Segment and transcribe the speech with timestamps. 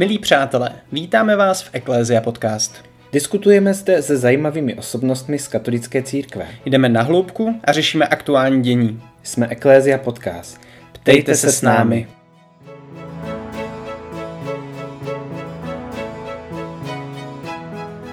[0.00, 2.84] Milí přátelé, vítáme vás v Eklézia Podcast.
[3.12, 6.46] Diskutujeme zde se zajímavými osobnostmi z katolické církve.
[6.64, 9.02] Jdeme na hloubku a řešíme aktuální dění.
[9.22, 10.60] Jsme Eklézia Podcast.
[10.92, 12.08] Ptejte se s námi.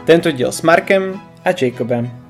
[0.06, 2.27] Tento díl s Markem A Jacobem.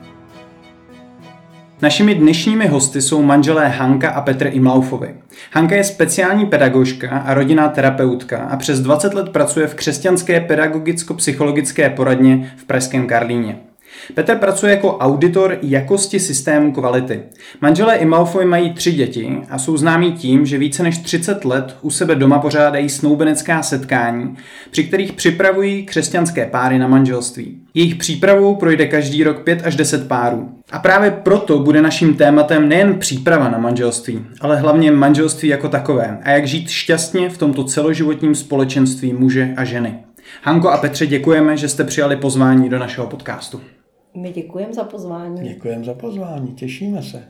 [1.82, 5.16] Našimi dnešními hosty jsou manželé Hanka a Petr Imlaufovi.
[5.52, 11.90] Hanka je speciální pedagožka a rodinná terapeutka a přes 20 let pracuje v křesťanské pedagogicko-psychologické
[11.90, 13.67] poradně v Pražském Karlíně.
[14.14, 17.22] Petr pracuje jako auditor jakosti systému kvality.
[17.62, 21.90] Manželé Imlaufovi mají tři děti a jsou známí tím, že více než 30 let u
[21.90, 24.38] sebe doma pořádají snoubenecká setkání,
[24.72, 27.58] při kterých připravují křesťanské páry na manželství.
[27.74, 30.50] Jejich přípravou projde každý rok 5 až 10 párů.
[30.72, 36.20] A právě proto bude naším tématem nejen příprava na manželství, ale hlavně manželství jako takové
[36.24, 39.96] a jak žít šťastně v tomto celoživotním společenství muže a ženy.
[40.42, 43.62] Hanko a Petře, děkujeme, že jste přijali pozvání do našeho podcastu.
[44.14, 45.48] My děkujeme za pozvání.
[45.48, 47.24] Děkujeme za pozvání, těšíme se.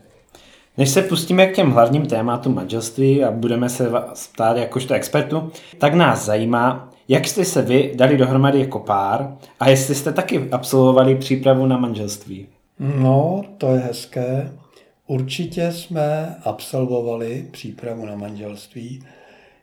[0.78, 5.52] Než se pustíme k těm hlavním tématům manželství a budeme se vás ptát jakožto expertu,
[5.78, 10.50] tak nás zajímá, jak jste se vy dali dohromady jako pár a jestli jste taky
[10.52, 12.48] absolvovali přípravu na manželství.
[12.80, 14.52] No, to je hezké.
[15.08, 19.04] Určitě jsme absolvovali přípravu na manželství,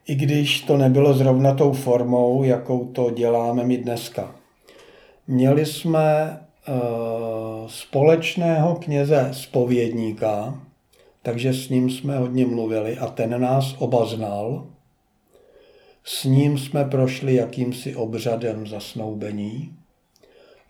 [0.07, 4.35] i když to nebylo zrovna tou formou, jakou to děláme my dneska.
[5.27, 6.39] Měli jsme
[7.67, 10.59] společného kněze spovědníka,
[11.21, 14.65] takže s ním jsme hodně mluvili a ten nás oba znal.
[16.03, 19.73] S ním jsme prošli jakýmsi obřadem zasnoubení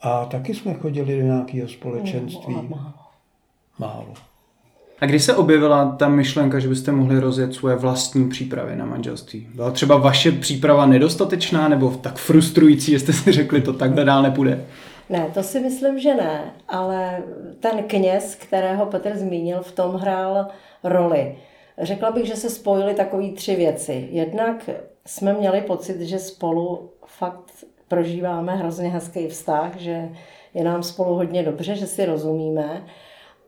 [0.02, 2.54] a taky jsme chodili do nějakého společenství.
[2.54, 2.94] Málo.
[3.80, 4.14] Málo.
[5.00, 9.48] A kdy se objevila ta myšlenka, že byste mohli rozjet svoje vlastní přípravy na manželství?
[9.56, 14.24] Byla třeba vaše příprava nedostatečná nebo tak frustrující, že jste si řekli, to takhle dál
[14.24, 14.66] nepůjde?
[15.10, 17.24] Ne, to si myslím, že ne, ale
[17.60, 20.48] ten kněz, kterého Petr zmínil, v tom hrál
[20.84, 21.38] roli.
[21.82, 24.08] Řekla bych, že se spojily takové tři věci.
[24.12, 24.70] Jednak
[25.06, 27.52] jsme měli pocit, že spolu fakt
[27.88, 30.10] prožíváme hrozně hezký vztah, že
[30.54, 32.86] je nám spolu hodně dobře, že si rozumíme.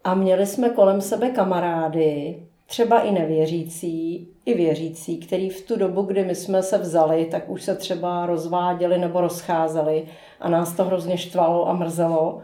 [0.03, 6.01] A měli jsme kolem sebe kamarády, třeba i nevěřící, i věřící, který v tu dobu,
[6.01, 10.05] kdy my jsme se vzali, tak už se třeba rozváděli nebo rozcházeli
[10.39, 12.41] a nás to hrozně štvalo a mrzelo.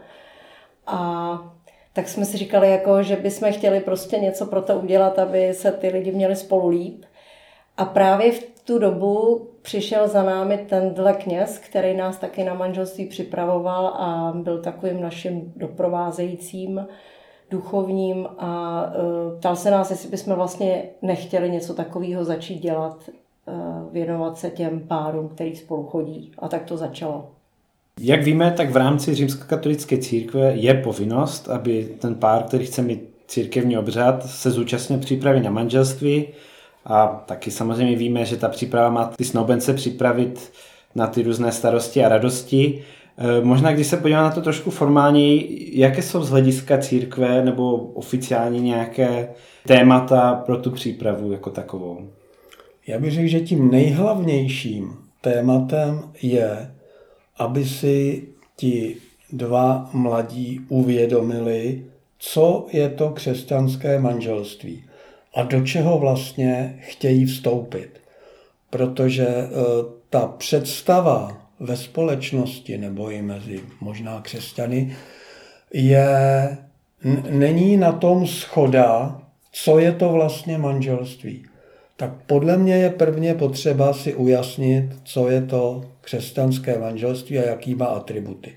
[0.86, 1.38] A
[1.92, 5.72] tak jsme si říkali, jako, že bychom chtěli prostě něco pro to udělat, aby se
[5.72, 7.04] ty lidi měli spolu líp.
[7.76, 13.06] A právě v tu dobu přišel za námi tenhle kněz, který nás taky na manželství
[13.06, 16.86] připravoval a byl takovým naším doprovázejícím
[17.54, 23.10] duchovním a uh, ptal se nás, jestli bychom vlastně nechtěli něco takového začít dělat,
[23.46, 26.32] uh, věnovat se těm párům, který spolu chodí.
[26.38, 27.30] A tak to začalo.
[28.00, 33.14] Jak víme, tak v rámci římskokatolické církve je povinnost, aby ten pár, který chce mít
[33.26, 36.26] církevní obřad, se zúčastnil přípravy na manželství
[36.84, 40.52] a taky samozřejmě víme, že ta příprava má ty snoubence připravit
[40.94, 42.84] na ty různé starosti a radosti.
[43.18, 45.42] E, možná, když se podíváme na to trošku formálně,
[45.72, 49.28] jaké jsou z hlediska církve nebo oficiálně nějaké
[49.66, 52.08] témata pro tu přípravu jako takovou?
[52.86, 56.74] Já bych řekl, že tím nejhlavnějším tématem je,
[57.36, 58.96] aby si ti
[59.32, 61.84] dva mladí uvědomili,
[62.18, 64.84] co je to křesťanské manželství
[65.34, 67.90] a do čeho vlastně chtějí vstoupit.
[68.70, 69.48] Protože e,
[70.10, 74.96] ta představa ve společnosti nebo i mezi možná křesťany
[75.74, 76.08] je,
[77.30, 79.20] není na tom schoda,
[79.52, 81.44] co je to vlastně manželství.
[81.96, 87.74] Tak podle mě je prvně potřeba si ujasnit, co je to křesťanské manželství a jaký
[87.74, 88.52] má atributy.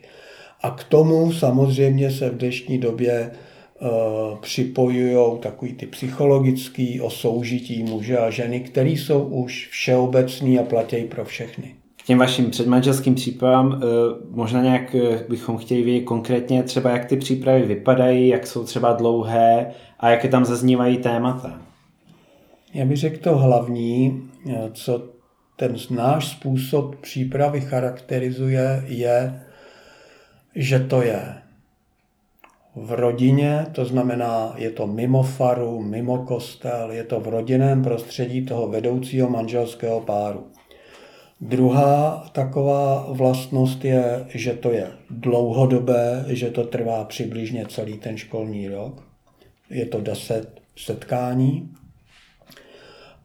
[0.62, 3.32] A k tomu samozřejmě se v dnešní době
[3.79, 10.64] uh, připojují takový ty psychologický o soužití muže a ženy, které jsou už všeobecný a
[10.64, 11.76] platí pro všechny.
[12.07, 13.81] Těm vašim předmanželským přípravám uh,
[14.29, 14.95] možná nějak
[15.29, 20.27] bychom chtěli vědět konkrétně třeba, jak ty přípravy vypadají, jak jsou třeba dlouhé a jaké
[20.27, 21.61] tam zaznívají témata.
[22.73, 24.29] Já bych řekl to hlavní,
[24.73, 25.09] co
[25.55, 29.41] ten náš způsob přípravy charakterizuje, je,
[30.55, 31.33] že to je
[32.75, 38.45] v rodině, to znamená, je to mimo faru, mimo kostel, je to v rodinném prostředí
[38.45, 40.47] toho vedoucího manželského páru.
[41.41, 48.67] Druhá taková vlastnost je, že to je dlouhodobé, že to trvá přibližně celý ten školní
[48.67, 49.03] rok.
[49.69, 51.69] Je to deset setkání.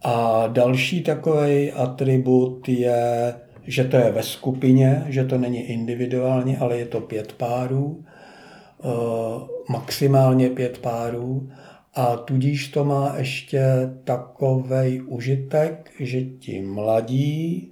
[0.02, 6.78] A další takový atribut je, že to je ve skupině, že to není individuálně, ale
[6.78, 8.88] je to pět párů, eh,
[9.68, 11.50] maximálně pět párů.
[11.94, 13.62] A tudíž to má ještě
[14.04, 17.71] takový užitek, že ti mladí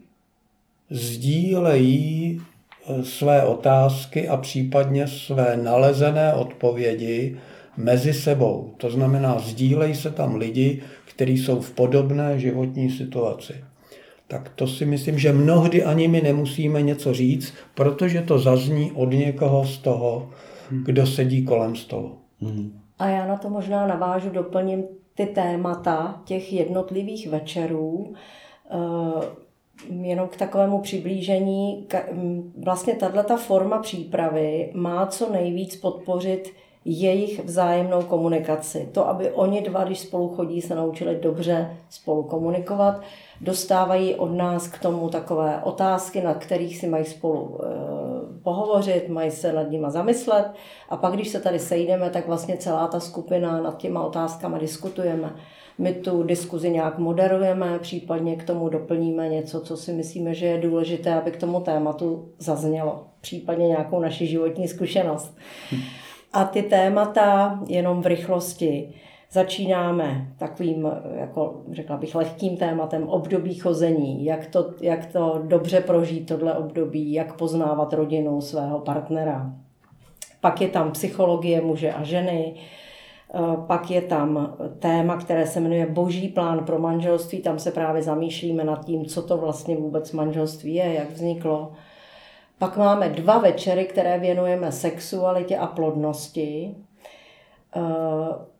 [0.91, 7.37] sdílejí eh, své otázky a případně své nalezené odpovědi
[7.77, 8.75] mezi sebou.
[8.77, 13.55] To znamená, sdílejí se tam lidi, kteří jsou v podobné životní situaci.
[14.29, 19.11] Tak to si myslím, že mnohdy ani my nemusíme něco říct, protože to zazní od
[19.11, 20.31] někoho z toho,
[20.71, 22.19] kdo sedí kolem stolu.
[22.99, 24.85] A já na to možná navážu, doplním
[25.15, 28.15] ty témata těch jednotlivých večerů,
[28.71, 28.77] eh,
[29.89, 31.87] jenom k takovému přiblížení.
[32.65, 36.53] Vlastně tato forma přípravy má co nejvíc podpořit
[36.85, 38.89] jejich vzájemnou komunikaci.
[38.93, 43.01] To, aby oni dva, když spolu chodí, se naučili dobře spolu komunikovat,
[43.41, 47.67] dostávají od nás k tomu takové otázky, na kterých si mají spolu e,
[48.43, 50.47] pohovořit, mají se nad nimi zamyslet
[50.89, 55.35] a pak, když se tady sejdeme, tak vlastně celá ta skupina nad těma otázkama diskutujeme.
[55.81, 60.61] My tu diskuzi nějak moderujeme, případně k tomu doplníme něco, co si myslíme, že je
[60.61, 63.05] důležité, aby k tomu tématu zaznělo.
[63.21, 65.39] Případně nějakou naši životní zkušenost.
[66.33, 68.95] A ty témata jenom v rychlosti.
[69.31, 76.29] Začínáme takovým, jako řekla bych, lehkým tématem období chození, jak to, jak to dobře prožít
[76.29, 79.55] tohle období, jak poznávat rodinu svého partnera.
[80.41, 82.55] Pak je tam psychologie muže a ženy,
[83.67, 87.39] pak je tam téma, které se jmenuje Boží plán pro manželství.
[87.39, 91.73] Tam se právě zamýšlíme nad tím, co to vlastně vůbec manželství je, jak vzniklo.
[92.59, 96.75] Pak máme dva večery, které věnujeme sexualitě a plodnosti.
[97.77, 97.81] Eh,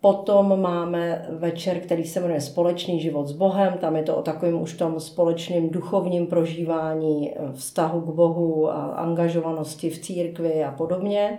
[0.01, 3.79] potom máme večer, který se jmenuje Společný život s Bohem.
[3.79, 8.85] Tam je to o takovém už tom společném duchovním prožívání eh, vztahu k Bohu a
[8.85, 11.39] angažovanosti v církvi a podobně.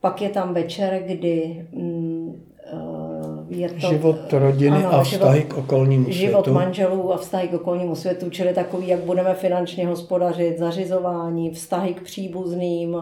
[0.00, 5.52] Pak je tam večer, kdy mm, eh, je to, život rodiny ano, a vztahy život,
[5.52, 6.18] k okolnímu světu.
[6.18, 11.94] Život manželů a vztahy k okolnímu světu, čili takový, jak budeme finančně hospodařit, zařizování, vztahy
[11.94, 12.96] k příbuzným,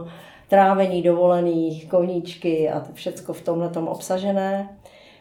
[0.48, 4.68] trávení dovolených, koníčky a všecko v tomhle tom obsažené.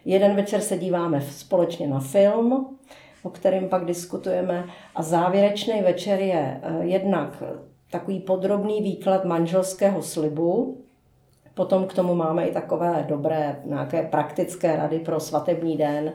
[0.06, 2.78] Jeden večer se díváme společně na film,
[3.24, 4.66] o kterém pak diskutujeme.
[4.96, 7.44] A závěrečný večer je eh, jednak
[7.92, 10.78] takový podrobný výklad manželského slibu,
[11.58, 16.14] Potom k tomu máme i takové dobré nějaké praktické rady pro svatební den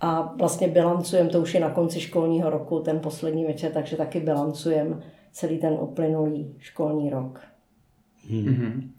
[0.00, 4.20] a vlastně bilancujeme, to už je na konci školního roku, ten poslední večer, takže taky
[4.20, 4.96] bilancujeme
[5.32, 7.40] celý ten uplynulý školní rok.
[8.30, 8.44] Hmm.
[8.44, 8.90] Mm-hmm.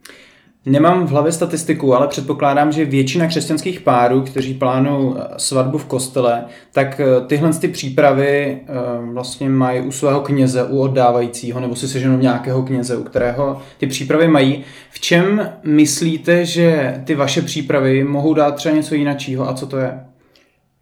[0.66, 5.86] Nemám v hlavě statistiku, ale předpokládám, že většina křesťanských párů, kteří plánují eh, svatbu v
[5.86, 8.74] kostele, tak eh, tyhle ty přípravy eh,
[9.14, 13.88] vlastně mají u svého kněze, u oddávajícího, nebo si seženou nějakého kněze, u kterého ty
[13.88, 14.64] přípravy mají.
[14.92, 19.78] V čem myslíte, že ty vaše přípravy mohou dát třeba něco jiného a co to
[19.78, 20.00] je?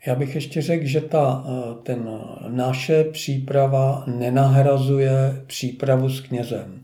[0.08, 1.46] Já bych ještě řekl, že ta,
[1.84, 2.10] ten
[2.48, 6.82] naše příprava nenahrazuje přípravu s knězem.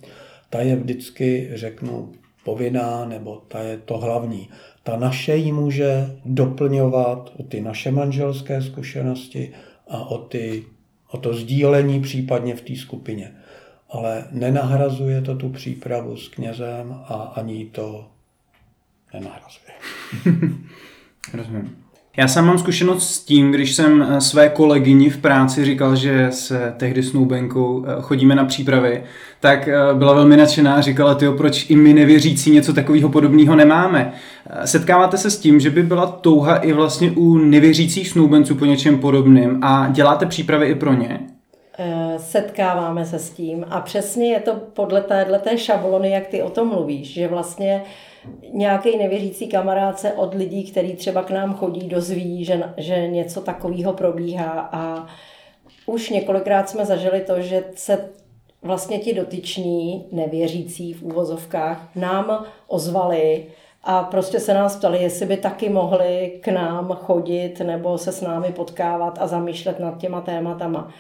[0.50, 2.10] Ta je vždycky, řeknu,
[2.44, 4.50] povinná, nebo ta je to hlavní.
[4.84, 9.54] Ta naše ji může doplňovat o ty naše manželské zkušenosti
[9.88, 10.64] a o, ty,
[11.12, 13.36] o to sdílení případně v té skupině.
[13.90, 18.08] Ale nenahrazuje to tu přípravu s knězem a ani to
[19.14, 19.74] nenahrazuje.
[21.34, 21.83] Rozumím.
[22.18, 26.28] Já sám mám zkušenost s tím, když jsem eh, své kolegyni v práci říkal, že
[26.32, 29.04] se tehdy s Noubenkou eh, chodíme na přípravy,
[29.40, 33.56] tak eh, byla velmi nadšená a říkala, tyjo, proč i my nevěřící něco takového podobného
[33.56, 34.14] nemáme.
[34.66, 38.98] Setkáváte se s tím, že by byla touha i vlastně u nevěřících snoubenců po něčem
[38.98, 41.20] podobným a děláte přípravy i pro ně?
[42.18, 46.68] Setkáváme se s tím a přesně je to podle téhle šablony, jak ty o tom
[46.68, 47.82] mluvíš, že vlastně
[48.54, 53.42] nějaký nevěřící kamarád se od lidí, který třeba k nám chodí, dozví, že, že něco
[53.42, 55.08] takového probíhá a
[55.86, 58.10] už několikrát jsme zažili to, že se
[58.62, 63.46] vlastně ti dotyční nevěřící v úvozovkách nám ozvali
[63.84, 68.22] a prostě se nás ptali, jestli by taky mohli k nám chodit nebo se s
[68.22, 70.94] námi potkávat a zamýšlet nad těma tématama.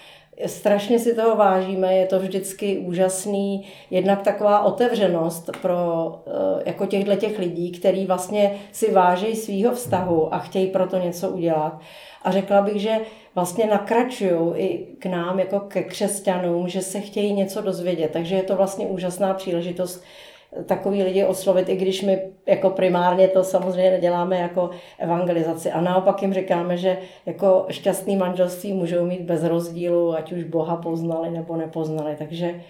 [0.45, 7.15] Strašně si toho vážíme, je to vždycky úžasný, jednak taková otevřenost pro eh, jako těchto
[7.15, 11.79] těch lidí, který vlastně si vážejí svýho vztahu a chtějí pro to něco udělat.
[12.23, 12.97] A řekla bych, že
[13.35, 18.11] vlastně nakračují i k nám jako ke křesťanům, že se chtějí něco dozvědět.
[18.11, 20.03] Takže je to vlastně úžasná příležitost
[20.65, 24.69] takový lidi oslovit, i když my jako primárně to samozřejmě neděláme jako
[24.99, 25.71] evangelizaci.
[25.71, 30.75] A naopak jim říkáme, že jako šťastný manželství můžou mít bez rozdílu, ať už Boha
[30.75, 32.15] poznali nebo nepoznali.
[32.17, 32.61] Takže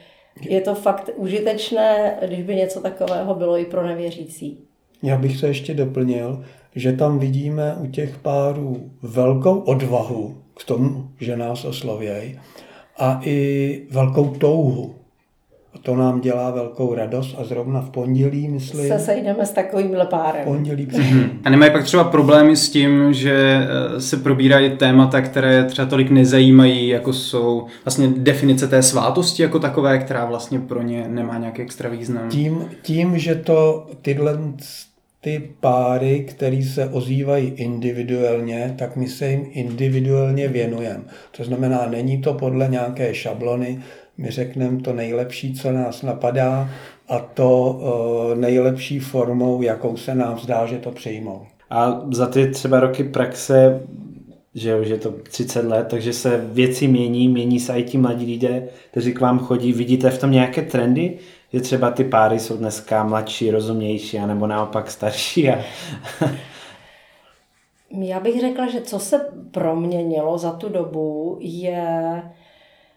[0.42, 4.58] je to fakt užitečné, když by něco takového bylo i pro nevěřící.
[5.04, 11.10] Já bych se ještě doplnil, že tam vidíme u těch párů velkou odvahu k tomu,
[11.20, 12.40] že nás oslovějí
[12.98, 14.96] a i velkou touhu
[15.76, 18.88] a to nám dělá velkou radost a zrovna v pondělí, myslím...
[18.88, 20.44] Se sejdeme s takovým párem.
[20.44, 21.30] Pondělí mm-hmm.
[21.44, 26.10] A nemají pak třeba problémy s tím, že eh, se probírají témata, které třeba tolik
[26.10, 31.62] nezajímají, jako jsou vlastně definice té svátosti jako takové, která vlastně pro ně nemá nějaký
[31.62, 32.30] extra význam.
[32.30, 34.38] Tím, tím že to tyhle
[35.22, 41.04] ty páry, které se ozývají individuálně, tak my se jim individuálně věnujeme.
[41.38, 43.80] To znamená, není to podle nějaké šablony,
[44.18, 46.70] my řekneme to nejlepší, co nás napadá
[47.08, 47.80] a to
[48.32, 51.42] uh, nejlepší formou, jakou se nám zdá, že to přijmou.
[51.70, 53.82] A za ty třeba roky praxe,
[54.56, 58.26] že už je to 30 let, takže se věci mění, mění se i ti mladí
[58.26, 59.74] lidé, kteří k vám chodí.
[59.74, 61.18] Vidíte v tom nějaké trendy?
[61.54, 65.50] Že třeba ty páry jsou dneska mladší, rozumnější, anebo naopak starší?
[65.50, 65.60] A...
[68.00, 69.20] Já bych řekla, že co se
[69.52, 72.22] proměnilo za tu dobu, je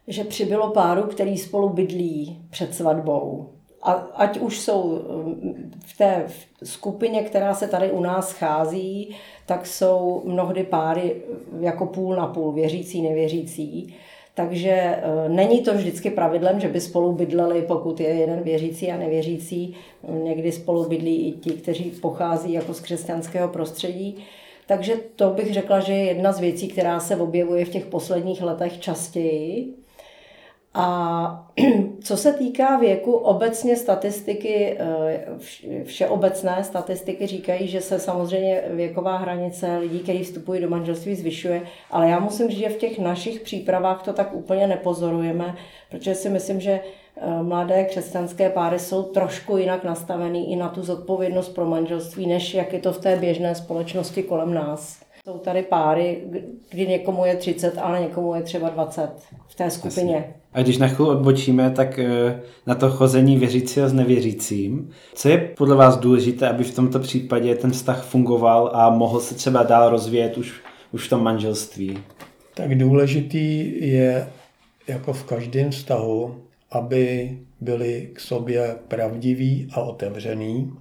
[0.08, 3.48] že přibylo páru, který spolu bydlí před svatbou.
[3.82, 6.26] A ať už jsou um, v té
[6.62, 11.22] skupině, která se tady u nás schází, tak jsou mnohdy páry
[11.60, 13.94] jako půl na půl, věřící, nevěřící.
[14.34, 18.96] Takže uh, není to vždycky pravidlem, že by spolu bydleli, pokud je jeden věřící a
[18.96, 19.74] nevěřící.
[20.22, 24.16] Někdy spolu bydlí i ti, kteří pochází jako z křesťanského prostředí.
[24.66, 28.42] Takže to bych řekla, že je jedna z věcí, která se objevuje v těch posledních
[28.42, 29.74] letech častěji.
[30.78, 31.48] A
[32.00, 35.24] co se týká věku, obecně statistiky, eh,
[35.84, 42.08] všeobecné statistiky říkají, že se samozřejmě věková hranice lidí, kteří vstupují do manželství, zvyšuje, ale
[42.08, 45.54] já musím říct, že v těch našich přípravách to tak úplně nepozorujeme,
[45.90, 46.80] protože si myslím, že
[47.16, 52.54] eh, mladé křesťanské páry jsou trošku jinak nastavený i na tu zodpovědnost pro manželství, než
[52.54, 55.05] jak je to v té běžné společnosti kolem nás.
[55.26, 56.22] Jsou tady páry,
[56.70, 59.10] kdy někomu je 30, ale někomu je třeba 20
[59.48, 60.14] v té skupině.
[60.14, 60.34] Jasně.
[60.52, 64.90] A když na chvíli odbočíme, tak eh, na to chození věřícího s nevěřícím.
[65.14, 69.34] Co je podle vás důležité, aby v tomto případě ten vztah fungoval a mohl se
[69.34, 70.60] třeba dál rozvíjet už,
[70.92, 71.98] už v tom manželství?
[72.54, 74.28] Tak důležitý je,
[74.88, 80.72] jako v každém vztahu, aby byli k sobě pravdiví a otevřený.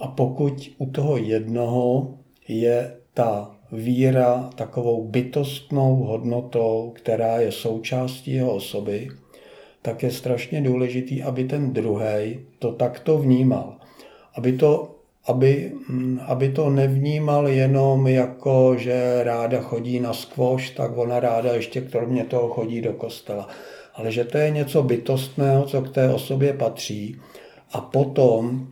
[0.00, 2.14] A pokud u toho jednoho
[2.48, 9.08] je ta víra takovou bytostnou hodnotou, která je součástí jeho osoby,
[9.82, 13.76] tak je strašně důležitý, aby ten druhý to takto vnímal.
[14.34, 14.94] Aby to,
[15.26, 21.54] aby, mm, aby to nevnímal jenom jako, že ráda chodí na skvoš, tak ona ráda
[21.54, 23.48] ještě kromě toho chodí do kostela.
[23.94, 27.16] Ale že to je něco bytostného, co k té osobě patří.
[27.72, 28.66] A potom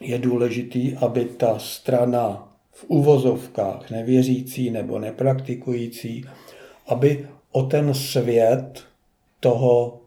[0.00, 2.51] je důležitý, aby ta strana
[2.88, 6.24] uvozovkách nevěřící nebo nepraktikující,
[6.86, 8.84] aby o ten svět
[9.40, 10.00] toho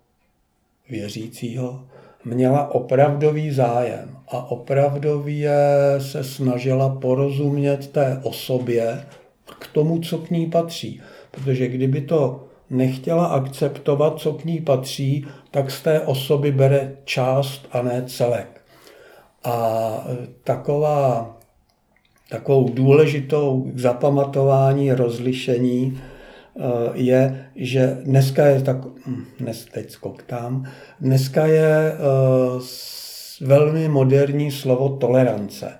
[0.90, 1.86] věřícího
[2.26, 5.58] měla opravdový zájem a opravdově
[6.00, 9.06] se snažila porozumět té osobě
[9.60, 11.02] k tomu, co k ní patří.
[11.32, 17.68] Protože kdyby to nechtěla akceptovat, co k ní patří, tak z té osoby bere část
[17.72, 18.62] a ne celek.
[19.44, 20.08] A
[20.44, 21.35] taková
[22.30, 26.62] takovou důležitou k zapamatování, rozlišení eh,
[26.94, 28.78] je, že dneska je tak,
[29.08, 30.66] hm, dnes teď skoktám,
[31.02, 32.62] dneska je uh,
[33.42, 35.72] velmi moderní slovo tolerance.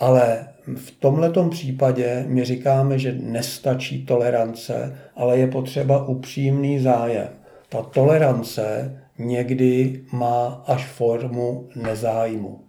[0.00, 7.28] Ale v tomto případě my říkáme, že nestačí tolerance, ale je potřeba upřímný zájem.
[7.68, 12.64] Ta tolerance někdy má až formu nezájmu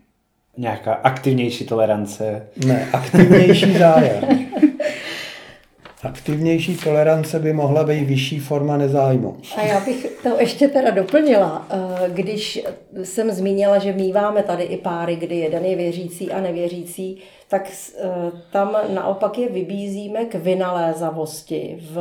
[0.58, 2.48] nějaká aktivnější tolerance.
[2.66, 4.46] Ne, aktivnější zájem.
[6.04, 9.38] Aktivnější tolerance by mohla být vyšší forma nezájmu.
[9.58, 11.68] A já bych to ještě teda doplnila.
[11.70, 12.64] Eh, když
[13.04, 18.08] jsem zmínila, že míváme tady i páry, kdy jeden je věřící a nevěřící, tak eh,
[18.52, 21.98] tam naopak je vybízíme k vynalézavosti v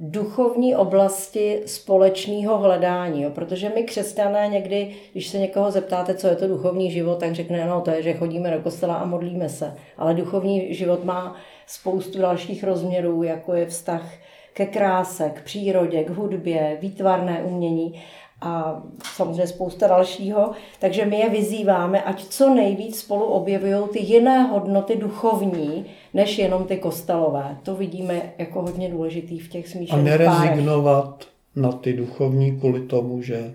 [0.00, 3.22] duchovní oblasti společného hledání.
[3.22, 3.30] Jo?
[3.30, 7.66] Protože my křesťané někdy, když se někoho zeptáte, co je to duchovní život, tak řekne,
[7.66, 9.74] no to je, že chodíme do kostela a modlíme se.
[9.96, 14.12] Ale duchovní život má spoustu dalších rozměrů, jako je vztah
[14.52, 18.02] ke kráse, k přírodě, k hudbě, výtvarné umění.
[18.42, 18.82] A
[19.14, 20.50] samozřejmě spousta dalšího.
[20.80, 25.84] Takže my je vyzýváme, ať co nejvíc spolu objevují ty jiné hodnoty duchovní,
[26.14, 27.56] než jenom ty kostelové.
[27.62, 31.28] To vidíme jako hodně důležitý v těch A smíšených nerezignovat párech.
[31.56, 33.54] na ty duchovní kvůli tomu, že,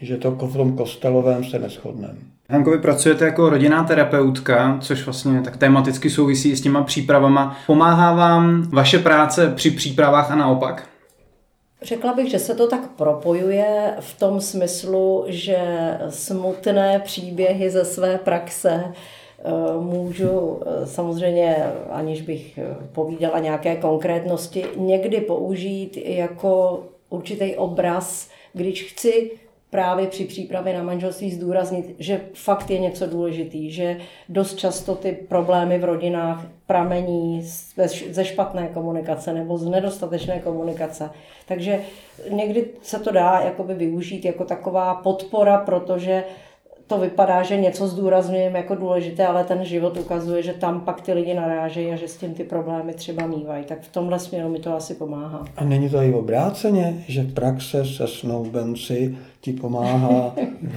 [0.00, 2.18] že to v tom kostelovém se neschodneme.
[2.50, 7.56] Hanko, vy pracujete jako rodinná terapeutka, což vlastně tak tematicky souvisí s těma přípravama.
[7.66, 10.88] Pomáhá vám vaše práce při přípravách a naopak?
[11.84, 15.58] Řekla bych, že se to tak propojuje v tom smyslu, že
[16.08, 19.50] smutné příběhy ze své praxe eh,
[19.80, 21.56] můžu eh, samozřejmě,
[21.90, 29.30] aniž bych eh, povídala nějaké konkrétnosti, někdy použít jako určitý obraz, když chci
[29.74, 33.96] právě při přípravě na manželství zdůraznit, že fakt je něco důležitý, že
[34.28, 37.42] dost často ty problémy v rodinách pramení
[38.10, 41.10] ze špatné komunikace nebo z nedostatečné komunikace.
[41.48, 41.80] Takže
[42.30, 46.24] někdy se to dá jakoby využít jako taková podpora, protože
[46.86, 51.12] to vypadá, že něco zdůrazňujeme jako důležité, ale ten život ukazuje, že tam pak ty
[51.12, 53.64] lidi narážejí a že s tím ty problémy třeba mývají.
[53.64, 55.44] Tak v tomhle směru mi to asi pomáhá.
[55.56, 60.76] A není to i obráceně, že praxe se snoubenci ti pomáhá v,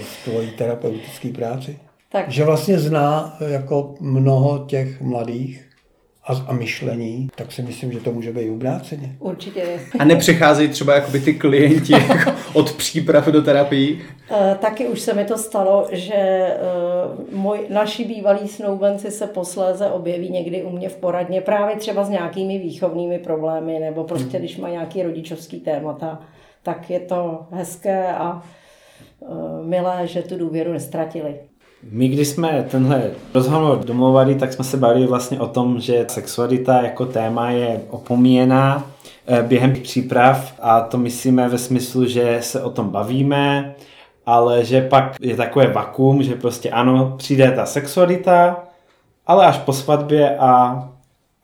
[0.00, 1.78] v tvojí terapeutické práci?
[2.12, 2.30] Tak.
[2.30, 5.73] Že vlastně zná jako mnoho těch mladých
[6.26, 9.16] a, a myšlení, tak si myslím, že to může být obráceně.
[9.18, 9.80] Určitě.
[9.98, 14.04] A nepřicházejí třeba jakoby ty klienti jako od příprav do terapii?
[14.30, 16.58] E, taky už se mi to stalo, že e,
[17.32, 22.08] můj, naši bývalí snoubenci se posléze objeví někdy u mě v poradně právě třeba s
[22.08, 26.20] nějakými výchovnými problémy nebo prostě když má nějaký rodičovský témata,
[26.62, 31.34] tak je to hezké a e, milé, že tu důvěru nestratili.
[31.90, 36.82] My, když jsme tenhle rozhovor domluvali, tak jsme se bavili vlastně o tom, že sexualita
[36.82, 38.90] jako téma je opomíjená
[39.42, 43.74] během příprav a to myslíme ve smyslu, že se o tom bavíme,
[44.26, 48.64] ale že pak je takové vakuum, že prostě ano, přijde ta sexualita,
[49.26, 50.82] ale až po svatbě a,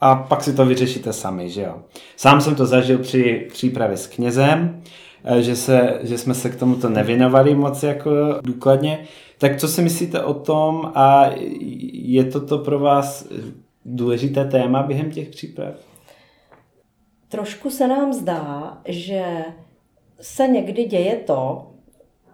[0.00, 1.74] a pak si to vyřešíte sami, že jo.
[2.16, 4.82] Sám jsem to zažil při přípravě s knězem,
[5.40, 8.10] že, se, že jsme se k tomuto nevěnovali moc jako
[8.42, 8.98] důkladně.
[9.40, 11.30] Tak co si myslíte o tom a
[11.92, 13.28] je toto pro vás
[13.84, 15.74] důležité téma během těch příprav?
[17.28, 19.24] Trošku se nám zdá, že
[20.20, 21.66] se někdy děje to,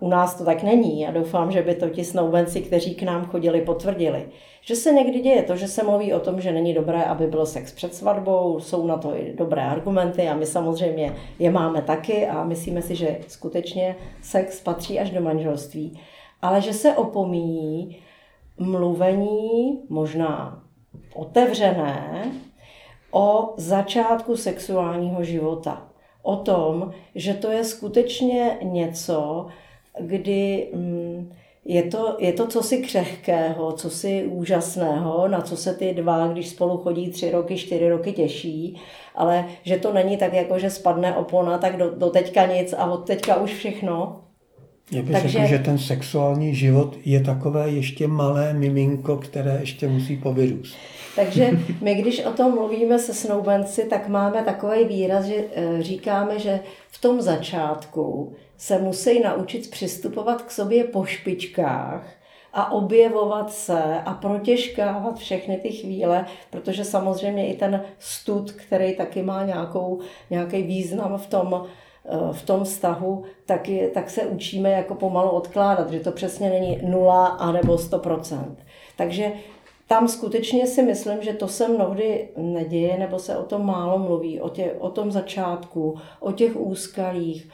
[0.01, 3.25] u nás to tak není a doufám, že by to ti snoubenci, kteří k nám
[3.25, 4.29] chodili, potvrdili,
[4.61, 7.47] že se někdy děje to, že se mluví o tom, že není dobré, aby byl
[7.47, 12.27] sex před svatbou, jsou na to i dobré argumenty a my samozřejmě je máme taky
[12.27, 15.99] a myslíme si, že skutečně sex patří až do manželství,
[16.47, 17.97] ale že se opomíjí
[18.59, 20.63] mluvení, možná
[21.15, 22.33] otevřené,
[23.11, 25.89] o začátku sexuálního života.
[26.23, 29.47] O tom, že to je skutečně něco,
[30.01, 31.33] kdy mm,
[31.65, 36.79] je to, je to cosi křehkého, cosi úžasného, na co se ty dva, když spolu
[36.79, 38.81] chodí tři roky, čtyři roky těší,
[39.15, 42.93] ale že to není tak, jako že spadne opona, tak do, do teďka nic a
[42.93, 44.26] od teďka už všechno.
[44.90, 45.29] Já bych Takže...
[45.29, 50.77] řekl, že ten sexuální život je takové ještě malé miminko, které ještě musí povyrůst.
[51.16, 56.38] Takže my, když o tom mluvíme se snoubenci, tak máme takový výraz, že eh, říkáme,
[56.38, 62.16] že v tom začátku se musí naučit přistupovat k sobě po špičkách
[62.53, 69.22] a objevovat se a protěžkávat všechny ty chvíle, protože samozřejmě i ten stud, který taky
[69.22, 71.66] má nějakou, nějaký význam v tom,
[72.33, 76.79] v tom vztahu, tak, je, tak se učíme jako pomalu odkládat, že to přesně není
[76.83, 78.55] nula anebo 100%.
[78.97, 79.33] Takže
[79.88, 84.40] tam skutečně si myslím, že to se mnohdy neděje, nebo se o tom málo mluví,
[84.40, 87.49] o, tě, o tom začátku, o těch úskalích,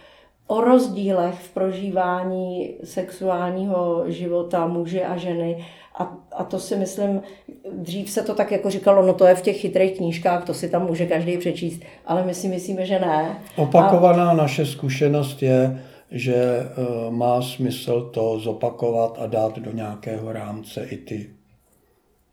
[0.47, 5.65] o rozdílech v prožívání sexuálního života muže a ženy.
[5.95, 7.23] A, a to si myslím,
[7.73, 10.69] dřív se to tak jako říkalo, no to je v těch chytrých knížkách, to si
[10.69, 13.43] tam může každý přečíst, ale my si myslíme, že ne.
[13.57, 14.35] Opakovaná a...
[14.35, 16.67] naše zkušenost je, že e,
[17.11, 21.31] má smysl to zopakovat a dát do nějakého rámce i ty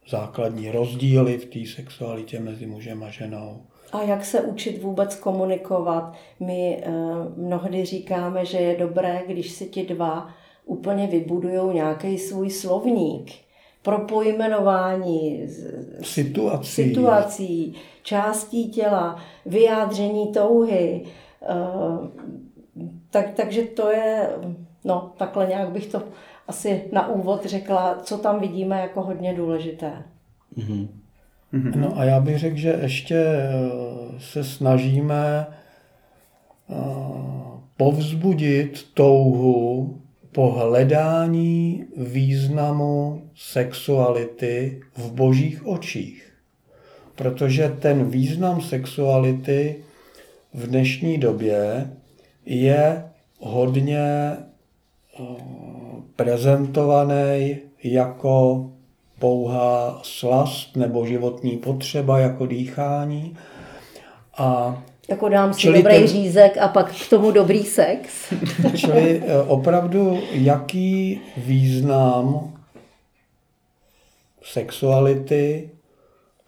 [0.09, 3.61] základní rozdíly v té sexualitě mezi mužem a ženou.
[3.91, 6.13] A jak se učit vůbec komunikovat?
[6.39, 6.91] My eh,
[7.35, 10.29] mnohdy říkáme, že je dobré, když si ti dva
[10.65, 13.31] úplně vybudují nějaký svůj slovník
[13.81, 15.47] pro pojmenování
[16.01, 16.71] situací.
[16.71, 21.05] situací, částí těla, vyjádření touhy.
[21.41, 22.27] Eh,
[23.09, 24.29] tak, takže to je,
[24.83, 26.03] no takhle nějak bych to
[26.47, 30.03] asi na úvod řekla, co tam vidíme jako hodně důležité.
[30.57, 30.87] Mm-hmm.
[31.51, 33.49] No a já bych řekl, že ještě eh,
[34.19, 35.47] se snažíme
[36.69, 36.75] eh,
[37.77, 46.33] povzbudit touhu po hledání významu sexuality v božích očích.
[47.15, 49.75] Protože ten význam sexuality
[50.53, 51.91] v dnešní době
[52.45, 53.03] je
[53.39, 55.23] hodně eh,
[56.15, 58.65] prezentovaný jako
[59.19, 63.37] pouhá slast nebo životní potřeba, jako dýchání.
[64.37, 68.33] A jako dám si dobrý ten, řízek a pak k tomu dobrý sex.
[68.75, 72.53] Čili eh, opravdu, jaký význam
[74.41, 75.69] sexuality,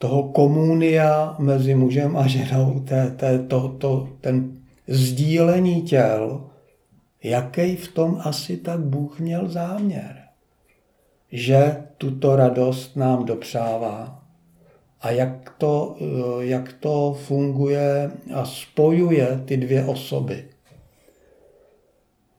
[0.01, 4.57] toho komunia mezi mužem a ženou, té, té, to, to, ten
[4.88, 6.49] sdílení těl,
[7.23, 10.20] jaký v tom asi tak Bůh měl záměr.
[11.31, 14.23] Že tuto radost nám dopřává
[15.01, 20.45] a jak to, eh, jak to funguje a spojuje ty dvě osoby.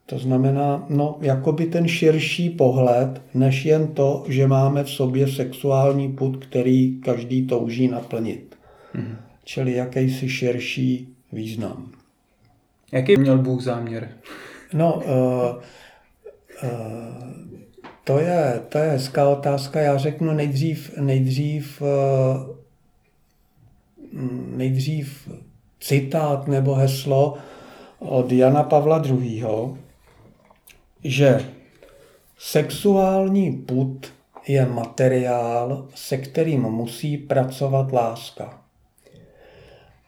[0.06, 6.12] To znamená, no, jakoby ten širší pohled, než jen to, že máme v sobě sexuální
[6.12, 8.56] put, který každý touží naplnit.
[8.94, 9.16] Mm-hmm.
[9.44, 11.92] Čili jakýsi širší význam.
[12.92, 14.08] Jaký měl Bůh záměr?
[14.72, 15.02] No, uh,
[16.70, 17.51] uh,
[18.04, 19.80] to je, to je hezká otázka.
[19.80, 22.56] Já řeknu nejdřív, nejdřív, uh,
[24.56, 25.28] nejdřív
[25.80, 27.34] citát nebo heslo
[27.98, 29.44] od Jana Pavla II.,
[31.04, 31.44] že
[32.38, 34.12] sexuální put
[34.46, 38.61] je materiál, se kterým musí pracovat láska.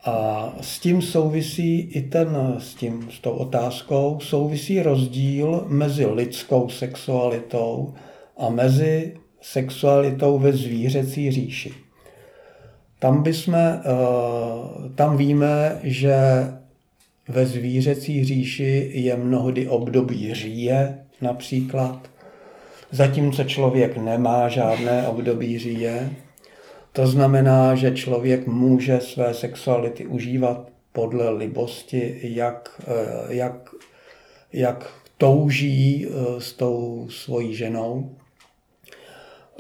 [0.05, 6.69] A s tím souvisí i ten, s, tím, s tou otázkou, souvisí rozdíl mezi lidskou
[6.69, 7.95] sexualitou
[8.37, 11.73] a mezi sexualitou ve zvířecí říši.
[12.99, 13.81] Tam, bychom, eh,
[14.95, 16.17] tam víme, že
[17.29, 22.11] ve zvířecí říši je mnohdy období říje například,
[22.91, 26.11] zatímco člověk nemá žádné období říje,
[26.97, 33.71] to znamená, že člověk může své sexuality užívat podle libosti, jak, eh, jak,
[34.53, 38.11] jak touží eh, s tou svojí ženou.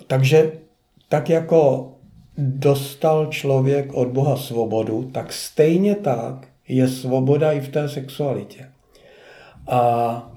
[0.06, 0.52] Takže
[1.08, 1.92] tak jako
[2.38, 8.70] dostal člověk od Boha svobodu, tak stejně tak je svoboda i v té sexualitě.
[9.66, 10.32] A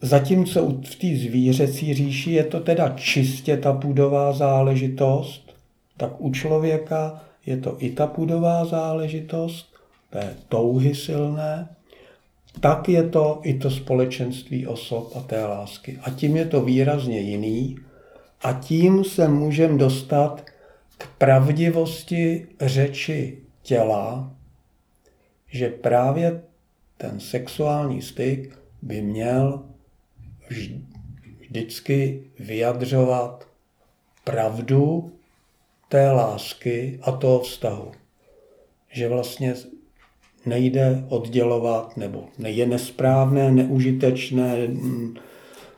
[0.00, 5.49] zatímco v té zvířecí říši je to teda čistě ta půdová záležitost,
[6.00, 9.76] tak u člověka je to i ta pudová záležitost,
[10.10, 11.68] té touhy silné,
[12.60, 15.98] tak je to i to společenství osob a té lásky.
[16.02, 17.76] A tím je to výrazně jiný
[18.42, 20.44] a tím se můžeme dostat
[20.98, 24.32] k pravdivosti řeči těla,
[25.50, 26.42] že právě
[26.96, 29.62] ten sexuální styk by měl
[31.40, 33.48] vždycky vyjadřovat
[34.24, 35.12] pravdu
[35.90, 37.92] té lásky a toho vztahu.
[38.92, 39.54] Že vlastně
[40.46, 45.14] nejde oddělovat, nebo je nesprávné, neužitečné, mm,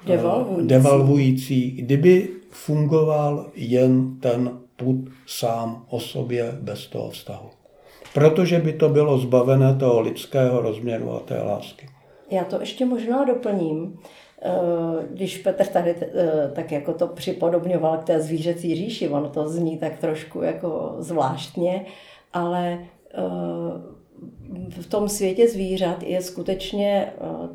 [0.07, 0.69] devalvující.
[0.69, 7.51] devalvující, kdyby fungoval jen ten put sám o sobě bez toho vztahu.
[8.15, 11.89] Protože by to bylo zbavené toho lidského rozměru a té lásky.
[12.31, 13.99] Já to ještě možná doplním.
[14.45, 19.49] Eh, když Petr tady eh, tak jako to připodobňoval k té zvířecí říši, ono to
[19.49, 21.85] zní tak trošku jako zvláštně,
[22.33, 22.79] ale
[23.15, 23.21] eh,
[24.81, 27.13] v tom světě zvířat je skutečně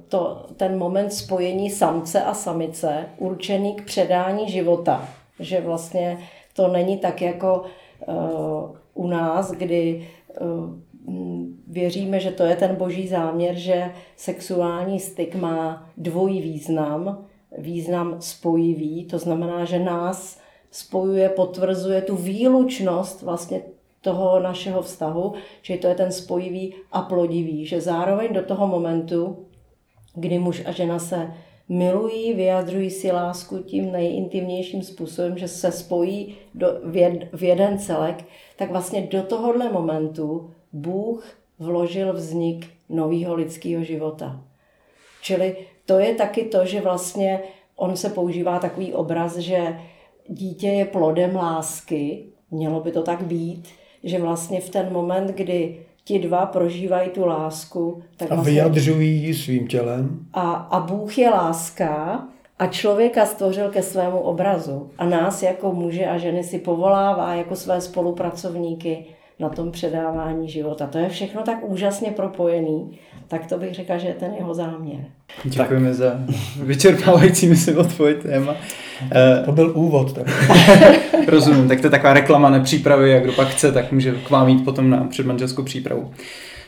[0.07, 5.09] to, ten moment spojení samce a samice určený k předání života.
[5.39, 6.17] Že vlastně
[6.55, 7.63] to není tak jako
[8.93, 10.07] u nás, kdy
[11.67, 17.25] věříme, že to je ten boží záměr, že sexuální styk má dvojí význam.
[17.57, 20.39] Význam spojivý, to znamená, že nás
[20.71, 23.61] spojuje, potvrzuje tu výlučnost vlastně
[24.01, 29.45] toho našeho vztahu, že to je ten spojivý a plodivý, že zároveň do toho momentu,
[30.15, 31.33] kdy muž a žena se
[31.69, 37.79] milují, vyjadřují si lásku tím nejintimnějším způsobem, že se spojí do, v, jed, v jeden
[37.79, 44.41] celek, tak vlastně do tohohle momentu Bůh vložil vznik nového lidského života.
[45.21, 47.39] Čili to je taky to, že vlastně
[47.75, 49.79] on se používá takový obraz, že
[50.27, 53.67] dítě je plodem lásky, mělo by to tak být,
[54.03, 58.53] že vlastně v ten moment, kdy ti dva prožívají tu lásku, tak a vlastně...
[58.53, 60.19] vyjadřují ji svým tělem.
[60.33, 62.23] A, a Bůh je láska
[62.59, 64.89] a člověka stvořil ke svému obrazu.
[64.97, 69.05] A nás jako muže a ženy si povolává jako své spolupracovníky
[69.39, 70.87] na tom předávání života.
[70.87, 75.05] To je všechno tak úžasně propojený, tak to bych řekla, že je ten jeho záměr.
[75.43, 76.19] Děkujeme za
[76.63, 78.55] vyčerpávající, myslím, odpověď téma.
[79.45, 80.13] To byl úvod.
[80.13, 80.27] Tak.
[81.27, 84.49] Rozumím, tak to je taková reklama nepřípravy a kdo pak chce, tak může k vám
[84.49, 86.11] jít potom na předmanželskou přípravu.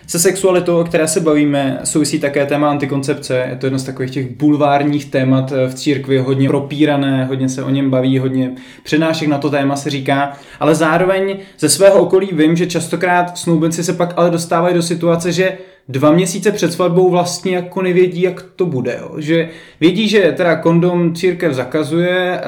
[0.09, 3.45] Se sexualitou, o které se bavíme, souvisí také téma antikoncepce.
[3.49, 7.69] Je to jedno z takových těch bulvárních témat v církvi, hodně propírané, hodně se o
[7.69, 8.51] něm baví, hodně
[8.83, 10.37] přednášek na to téma se říká.
[10.59, 15.31] Ale zároveň ze svého okolí vím, že častokrát snoubenci se pak ale dostávají do situace,
[15.31, 15.57] že
[15.89, 18.97] dva měsíce před svatbou vlastně jako nevědí, jak to bude.
[19.01, 19.15] Jo.
[19.17, 19.49] Že
[19.79, 22.41] vědí, že teda kondom církev zakazuje,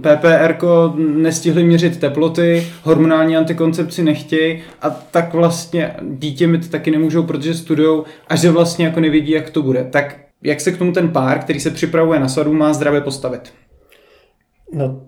[0.00, 0.54] PPR
[0.96, 8.04] nestihli měřit teploty, hormonální antikoncepci nechtějí a tak vlastně dítě mít taky nemůžou, protože studujou
[8.28, 9.84] a že vlastně jako nevědí, jak to bude.
[9.90, 13.52] Tak jak se k tomu ten pár, který se připravuje na svatbu, má zdravě postavit?
[14.72, 15.00] No,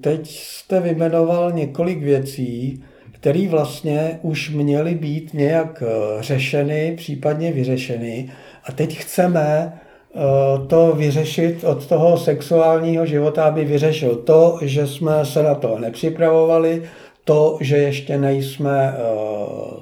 [0.00, 2.82] teď jste vymenoval několik věcí,
[3.20, 8.30] které vlastně už měly být nějak eh, řešeny, případně vyřešeny.
[8.64, 10.18] A teď chceme eh,
[10.66, 16.82] to vyřešit od toho sexuálního života, aby vyřešil to, že jsme se na to nepřipravovali,
[17.24, 19.02] to, že ještě nejsme eh,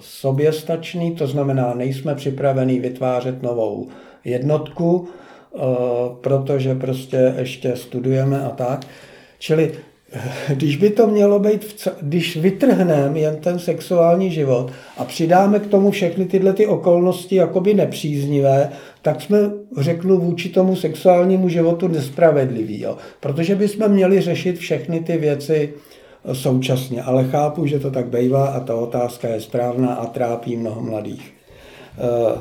[0.01, 3.89] soběstační, to znamená, nejsme připraveni vytvářet novou
[4.25, 5.09] jednotku,
[6.21, 8.87] protože prostě ještě studujeme a tak.
[9.39, 9.73] Čili
[10.49, 15.91] když by to mělo být, když vytrhneme jen ten sexuální život a přidáme k tomu
[15.91, 18.71] všechny tyhle ty okolnosti jakoby nepříznivé,
[19.03, 19.39] tak jsme,
[19.79, 22.81] řeknu, vůči tomu sexuálnímu životu nespravedliví.
[22.81, 22.97] Jo?
[23.21, 25.75] Protože bychom měli řešit všechny ty věci
[26.33, 27.03] současně.
[27.03, 31.35] Ale chápu, že to tak bývá a ta otázka je správná a trápí mnoho mladých.
[31.99, 32.39] Eh,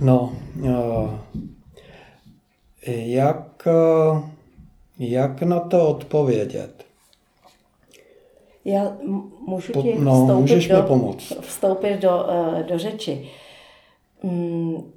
[0.00, 0.32] no,
[0.64, 1.08] eh,
[2.86, 4.35] jak eh,
[4.98, 6.84] jak na to odpovědět?
[8.64, 8.96] Já
[9.46, 11.32] můžu ti no, vstoupit, do, pomoct.
[11.40, 13.30] vstoupit do, eh, do řeči.
[14.22, 14.92] Mm,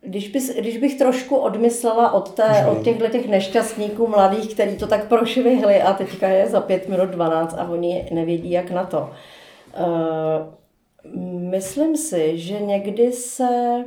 [0.00, 4.86] když, bys, když bych trošku odmyslela od, té, od těchto těch nešťastníků mladých, kteří to
[4.86, 9.10] tak prošvihli a teďka je za pět minut 12 a oni nevědí, jak na to.
[9.80, 10.58] Uh,
[11.50, 13.84] myslím si, že někdy se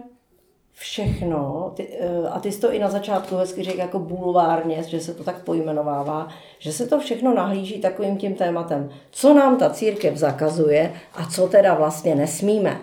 [0.73, 4.99] všechno, ty, eh, a ty jsi to i na začátku hezky řekl jako bulvárně, že
[4.99, 6.27] se to tak pojmenovává,
[6.60, 11.47] že se to všechno nahlíží takovým tím tématem, co nám ta církev zakazuje a co
[11.47, 12.81] teda vlastně nesmíme.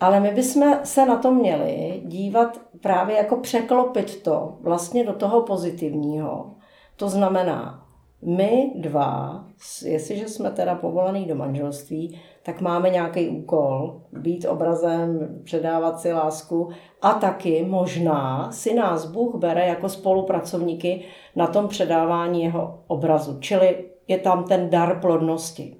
[0.00, 5.42] Ale my bychom se na to měli dívat právě jako překlopit to vlastně do toho
[5.42, 6.50] pozitivního.
[6.96, 7.81] To znamená,
[8.24, 9.44] my dva,
[9.84, 16.68] jestliže jsme teda povolaný do manželství, tak máme nějaký úkol, být obrazem, předávat si lásku
[17.02, 21.04] a taky možná si nás Bůh bere jako spolupracovníky
[21.36, 23.38] na tom předávání jeho obrazu.
[23.40, 25.76] Čili je tam ten dar plodnosti.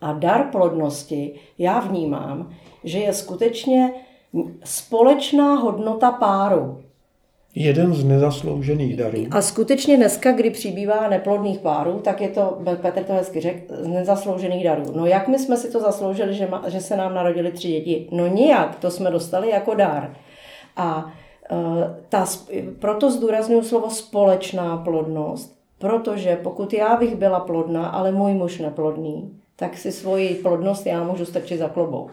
[0.00, 2.50] A dar plodnosti já vnímám,
[2.84, 3.94] že je skutečně
[4.64, 6.83] společná hodnota páru.
[7.54, 9.26] Jeden z nezasloužených darů.
[9.30, 13.86] A skutečně dneska, kdy přibývá neplodných párů, tak je to, Petr to hezky řekl, z
[13.86, 14.84] nezasloužených darů.
[14.94, 18.08] No jak my jsme si to zasloužili, že, ma, že se nám narodili tři děti?
[18.10, 20.16] No nijak, to jsme dostali jako dar.
[20.76, 21.12] A
[21.50, 22.26] uh, ta,
[22.78, 29.30] proto zdůraznuju slovo společná plodnost, protože pokud já bych byla plodná, ale můj muž neplodný,
[29.56, 32.10] tak si svoji plodnost já můžu strčit za klobouk.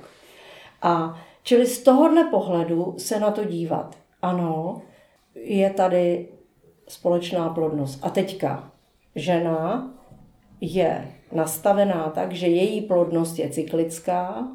[0.81, 3.95] A čili z tohohle pohledu se na to dívat.
[4.21, 4.81] Ano,
[5.35, 6.27] je tady
[6.87, 7.99] společná plodnost.
[8.03, 8.71] A teďka
[9.15, 9.91] žena
[10.61, 14.47] je nastavená tak, že její plodnost je cyklická,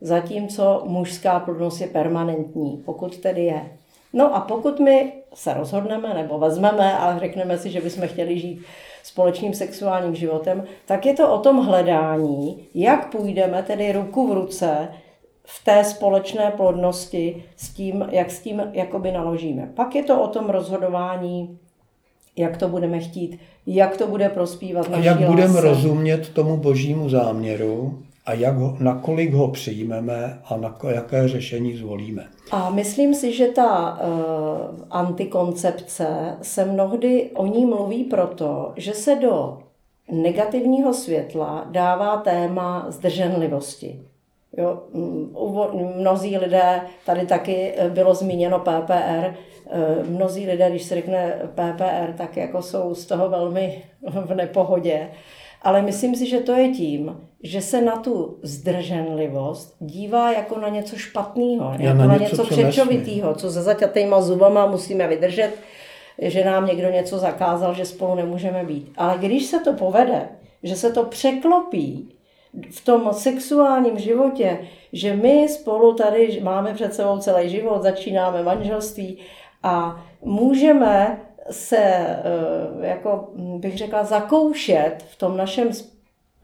[0.00, 3.78] zatímco mužská plodnost je permanentní, pokud tedy je.
[4.12, 8.62] No a pokud my se rozhodneme nebo vezmeme a řekneme si, že bychom chtěli žít
[9.02, 14.88] společným sexuálním životem, tak je to o tom hledání, jak půjdeme tedy ruku v ruce
[15.44, 19.70] v té společné plodnosti s tím, jak s tím jakoby naložíme.
[19.74, 21.58] Pak je to o tom rozhodování,
[22.36, 27.98] jak to budeme chtít, jak to bude prospívat naší Jak budeme rozumět tomu božímu záměru
[28.26, 32.26] a jak ho, nakolik ho přijmeme a na jaké řešení zvolíme.
[32.50, 39.16] A myslím si, že ta uh, antikoncepce se mnohdy o ní mluví proto, že se
[39.16, 39.58] do
[40.12, 44.00] negativního světla dává téma zdrženlivosti.
[44.56, 44.82] Jo,
[45.96, 49.34] mnozí lidé, tady taky eh, bylo zmíněno PPR, eh,
[50.08, 55.08] mnozí lidé, když se řekne PPR, tak jako jsou z toho velmi v nepohodě.
[55.62, 60.68] Ale myslím si, že to je tím, že se na tu zdrženlivost dívá jako na
[60.68, 65.50] něco špatného, jako na, na něco, něco křečovitého, co za zaťatýma zubama musíme vydržet,
[66.18, 68.92] že nám někdo něco zakázal, že spolu nemůžeme být.
[68.96, 70.28] Ale když se to povede,
[70.62, 72.13] že se to překlopí
[72.70, 74.58] v tom sexuálním životě,
[74.92, 79.18] že my spolu tady máme před sebou celý život, začínáme manželství
[79.62, 85.68] a můžeme se, eh, jako bych řekla, zakoušet v tom našem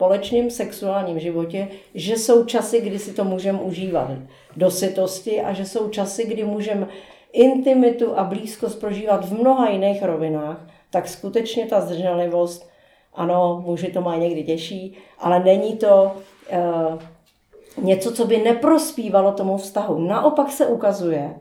[0.00, 4.10] společném sexuálním životě, že jsou časy, kdy si to můžeme užívat
[4.56, 6.88] do sytosti a že jsou časy, kdy můžeme
[7.32, 12.70] intimitu a blízkost prožívat v mnoha jiných rovinách, tak skutečně ta zdrženlivost,
[13.14, 16.12] ano, muži to mají někdy těžší, ale není to
[16.52, 19.98] uh, něco, co by neprospívalo tomu vztahu.
[19.98, 21.34] Naopak se ukazuje,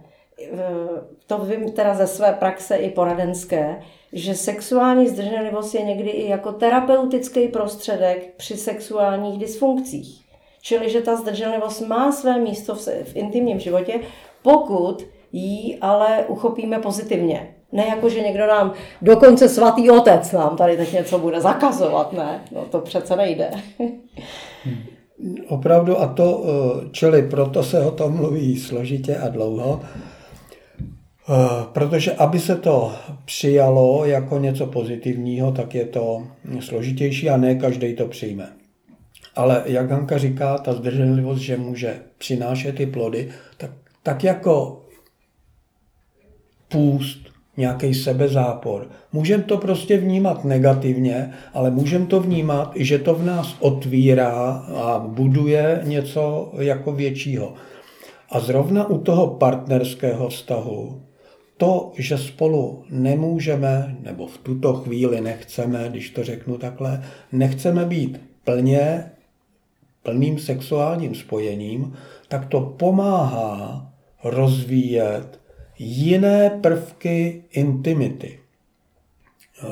[0.51, 0.59] uh,
[1.27, 3.81] to vím teda ze své praxe i poradenské,
[4.13, 10.25] že sexuální zdrženlivost je někdy i jako terapeutický prostředek při sexuálních dysfunkcích.
[10.61, 13.99] Čili, že ta zdrženlivost má své místo v, v intimním životě,
[14.41, 17.55] pokud ji ale uchopíme pozitivně.
[17.71, 22.43] Ne jako, že někdo nám, dokonce svatý otec nám tady teď něco bude zakazovat, ne,
[22.51, 23.51] no to přece nejde.
[25.47, 31.33] Opravdu a to, eh, čili proto se o tom mluví složitě a dlouho, eh,
[31.73, 32.93] protože aby se to
[33.25, 36.23] přijalo jako něco pozitivního, tak je to
[36.59, 38.49] složitější a ne každý to přijme.
[39.35, 43.71] Ale jak Hanka říká, ta zdrženlivost, že může přinášet ty plody, tak,
[44.03, 44.81] tak jako
[46.67, 47.28] půst,
[47.59, 48.87] nějaký sebezápor.
[49.13, 54.99] Můžeme to prostě vnímat negativně, ale můžeme to vnímat, že to v nás otvírá a
[54.99, 57.53] buduje něco jako většího.
[58.29, 61.01] A zrovna u toho partnerského vztahu,
[61.57, 68.21] to, že spolu nemůžeme, nebo v tuto chvíli nechceme, když to řeknu takhle, nechceme být
[68.43, 69.11] plně
[70.03, 71.93] plným sexuálním spojením,
[72.27, 73.91] tak to pomáhá
[74.23, 75.39] rozvíjet
[75.79, 78.39] jiné prvky intimity.
[79.63, 79.67] Eh,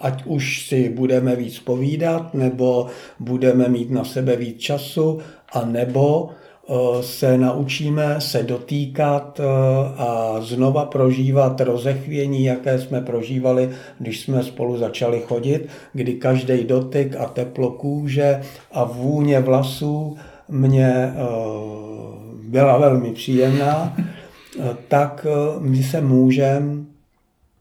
[0.00, 2.86] ať už si budeme víc povídat, nebo
[3.20, 5.18] budeme mít na sebe víc času,
[5.52, 9.44] a nebo eh, se naučíme se dotýkat eh,
[9.96, 17.16] a znova prožívat rozechvění, jaké jsme prožívali, když jsme spolu začali chodit, kdy každý dotyk
[17.16, 18.40] a teplo kůže
[18.72, 20.16] a vůně vlasů
[20.48, 21.12] mě
[22.48, 23.96] byla velmi příjemná
[24.88, 26.84] tak eh, my se můžeme,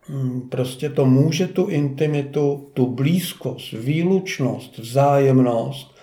[0.10, 5.96] hm, prostě to může tu intimitu, tu blízkost, výlučnost, vzájemnost,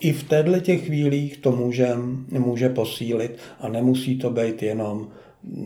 [0.00, 5.08] i v této těch chvílích to můžem, může posílit a nemusí to být jenom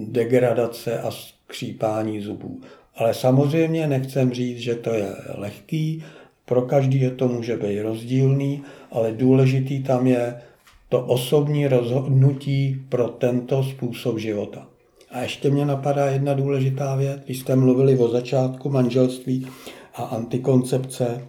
[0.09, 2.61] degradace a skřípání zubů.
[2.97, 6.05] Ale samozřejmě nechcem říct, že to je lehký,
[6.45, 10.41] pro každý je to může být rozdílný, ale důležitý tam je
[10.89, 14.67] to osobní rozhodnutí pro tento způsob života.
[15.11, 19.47] A ještě mě napadá jedna důležitá věc, když jste mluvili o začátku manželství
[19.95, 21.29] a antikoncepce.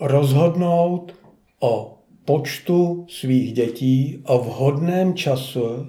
[0.00, 1.14] Rozhodnout
[1.60, 5.86] o počtu svých dětí, o vhodném času,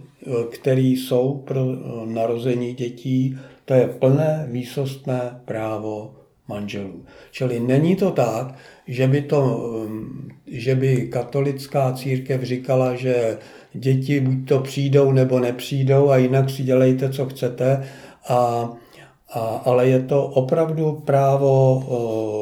[0.51, 1.65] který jsou pro
[2.05, 6.16] narození dětí, to je plné výsostné právo
[6.47, 7.05] manželů.
[7.31, 8.55] Čili není to tak,
[8.87, 9.41] že by, to,
[9.87, 13.37] um, že by katolická církev říkala, že
[13.73, 17.87] děti buď to přijdou nebo nepřijdou a jinak si dělejte, co chcete.
[18.29, 18.71] A,
[19.33, 21.83] a, ale je to opravdu právo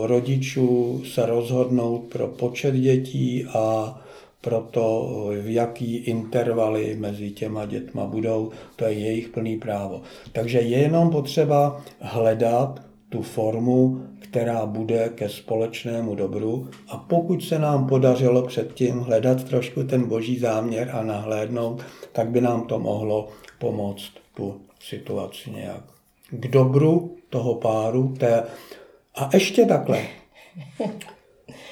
[0.07, 3.95] rodičů se rozhodnout pro počet dětí a
[4.41, 5.09] pro to,
[5.41, 10.01] v jaký intervaly mezi těma dětma budou, to je jejich plný právo.
[10.31, 12.81] Takže je jenom potřeba hledat
[13.15, 19.83] tu formu, která bude ke společnému dobru a pokud se nám podařilo předtím hledat trošku
[19.83, 23.27] ten boží záměr a nahlédnout, tak by nám to mohlo
[23.59, 25.83] pomoct tu situaci nějak
[26.29, 28.13] k dobru toho páru.
[28.19, 28.43] Té...
[29.15, 30.03] A ještě takhle.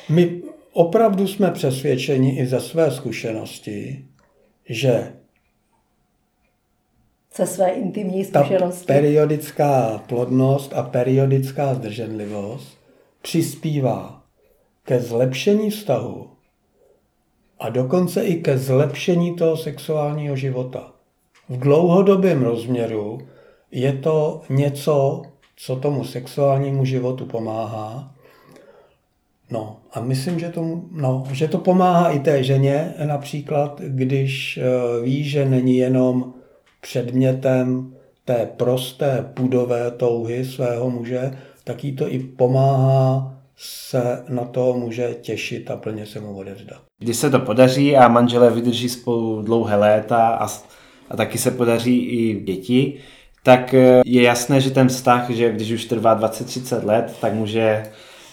[0.10, 0.42] My
[0.74, 4.06] opravdu jsme přesvědčeni i ze své zkušenosti,
[4.70, 5.14] že
[7.36, 8.86] ze své intimní zkušenosti.
[8.86, 12.78] Ta periodická plodnost a periodická zdrženlivost
[13.22, 14.22] přispívá
[14.84, 16.30] ke zlepšení vztahu
[17.60, 20.91] a dokonce i ke zlepšení toho sexuálního života.
[21.49, 23.18] V dlouhodobém rozměru
[23.72, 25.22] je to něco,
[25.55, 28.16] co tomu sexuálnímu životu pomáhá.
[29.51, 35.01] No a myslím, že, tomu, no, že to pomáhá i té ženě, například, když eh,
[35.01, 36.34] ví, že není jenom
[36.84, 37.94] předmětem
[38.26, 45.14] té prosté pudové touhy svého muže, tak jí to i pomáhá se na to může
[45.22, 46.82] těšit a plně se mu odevzdat.
[47.00, 50.48] Když se to podaří a manželé vydrží spolu dlouhé léta a,
[51.10, 52.94] a taky se podaří i děti,
[53.44, 57.84] tak eh, je jasné, že ten vztah, že když už trvá 20-30 let, tak může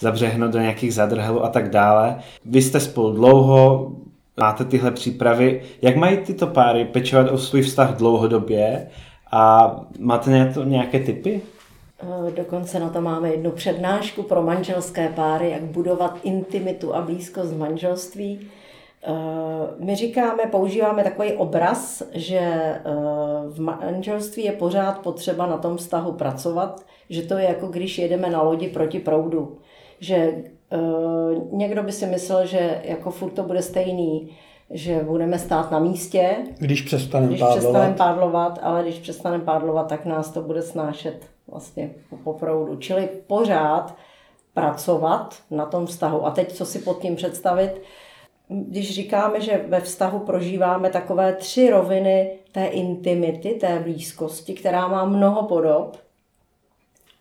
[0.00, 2.16] zabřehnout do nějakých zadrhelů a tak dále.
[2.44, 3.92] Vy jste spolu dlouho,
[4.40, 5.62] máte tyhle přípravy.
[5.82, 8.86] Jak mají tyto páry pečovat o svůj vztah dlouhodobě
[9.32, 11.40] a máte nějaké typy?
[12.02, 17.56] Eh, dokonce na to máme jednu přednášku pro manželské páry, jak budovat intimitu a blízkost
[17.56, 18.48] manželství.
[19.06, 19.12] Eh,
[19.84, 22.82] my říkáme, používáme takový obraz, že eh,
[23.48, 28.30] v manželství je pořád potřeba na tom vztahu pracovat, že to je jako když jedeme
[28.30, 29.58] na lodi proti proudu.
[30.00, 30.32] Že
[31.52, 34.36] někdo by si myslel, že jako furt to bude stejný,
[34.70, 36.36] že budeme stát na místě.
[36.58, 37.58] Když přestaneme když pádlovat.
[37.58, 41.90] přestaneme pádlovat, ale když přestaneme pádlovat, tak nás to bude snášet vlastně
[42.24, 42.76] po proudu.
[42.76, 43.94] Čili pořád
[44.54, 46.26] pracovat na tom vztahu.
[46.26, 47.82] A teď co si pod tím představit?
[48.48, 55.04] Když říkáme, že ve vztahu prožíváme takové tři roviny té intimity, té blízkosti, která má
[55.04, 55.96] mnoho podob,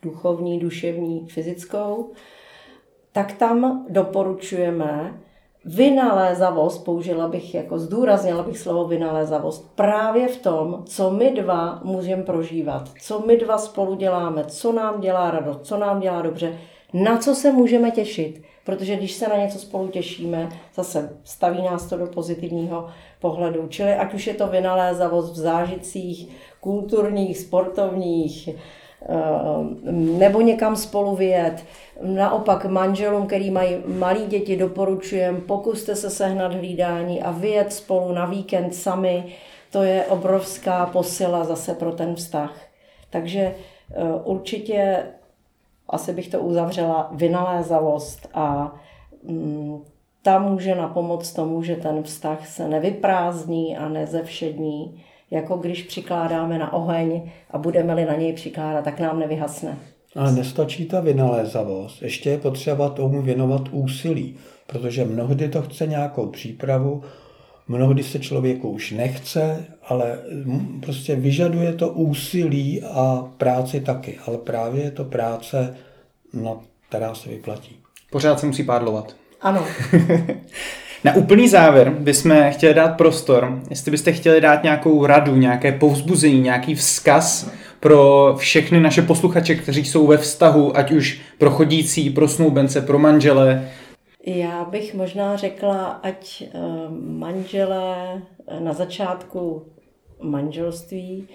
[0.02, 2.10] duchovní, duševní, fyzickou,
[3.12, 5.20] tak tam doporučujeme
[5.64, 12.22] vynalézavost, použila bych jako, zdůraznila bych slovo vynalézavost, právě v tom, co my dva můžeme
[12.22, 16.58] prožívat, co my dva spolu děláme, co nám dělá radost, co nám dělá dobře,
[16.94, 18.42] na co se můžeme těšit.
[18.64, 22.88] Protože když se na něco spolu těšíme, zase staví nás to do pozitivního
[23.20, 23.66] pohledu.
[23.68, 26.28] Čili ať už je to vynalézavost v zážitcích
[26.60, 28.48] kulturních, sportovních,
[29.90, 31.64] nebo někam spolu vyjet,
[32.02, 38.26] Naopak manželům, který mají malí děti, doporučujem, pokuste se sehnat hlídání a vyjet spolu na
[38.26, 39.24] víkend sami.
[39.72, 42.56] To je obrovská posila zase pro ten vztah.
[43.10, 43.54] Takže e,
[44.24, 45.06] určitě
[45.88, 48.74] asi bych to uzavřela vynalézavost a
[49.22, 49.84] mm,
[50.22, 56.58] ta může na pomoc tomu, že ten vztah se nevyprázdní a nezevšední, jako když přikládáme
[56.58, 59.78] na oheň a budeme-li na něj přikládat, tak nám nevyhasne.
[60.16, 66.26] Ale nestačí ta vynalézavost, ještě je potřeba tomu věnovat úsilí, protože mnohdy to chce nějakou
[66.26, 67.02] přípravu,
[67.68, 70.18] mnohdy se člověku už nechce, ale
[70.82, 75.76] prostě vyžaduje to úsilí a práci taky, ale právě je to práce,
[76.32, 77.76] no, která se vyplatí.
[78.10, 79.16] Pořád se musí pádlovat.
[79.40, 79.64] Ano.
[81.04, 86.40] Na úplný závěr bychom chtěli dát prostor, jestli byste chtěli dát nějakou radu, nějaké povzbuzení,
[86.40, 92.28] nějaký vzkaz pro všechny naše posluchače, kteří jsou ve vztahu, ať už pro chodící, pro
[92.28, 93.68] snoubence, pro manžele.
[94.26, 96.58] Já bych možná řekla, ať eh,
[97.00, 98.22] manželé
[98.58, 99.66] na začátku
[100.22, 101.28] manželství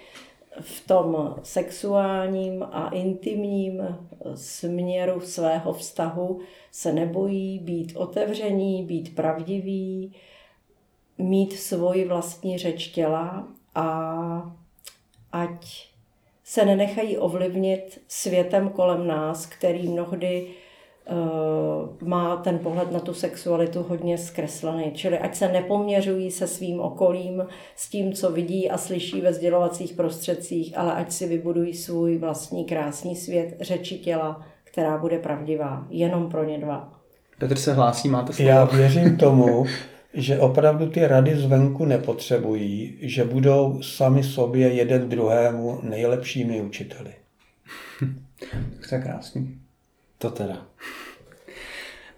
[0.62, 3.97] v tom sexuálním a intimním
[4.36, 6.39] směru svého vztahu
[6.72, 10.14] se nebojí být otevření, být pravdiví,
[11.18, 14.56] mít svoji vlastní řeč těla a
[15.32, 15.89] ať
[16.43, 20.47] se nenechají ovlivnit světem kolem nás, který mnohdy
[21.12, 24.91] uh, má ten pohled na tu sexualitu hodně zkreslený.
[24.93, 27.43] Čili ať se nepoměřují se svým okolím,
[27.76, 32.66] s tím, co vidí a slyší ve sdělovacích prostředcích, ale ať si vybudují svůj vlastní
[32.66, 36.91] krásný svět řeči těla, která bude pravdivá, jenom pro ně dva.
[37.39, 38.49] Petr se hlásí, máte slovo.
[38.49, 39.66] Já věřím tomu,
[40.14, 47.14] že opravdu ty rady zvenku nepotřebují, že budou sami sobě jeden druhému nejlepšími učiteli.
[48.89, 49.60] to je krásný.
[50.18, 50.66] To teda.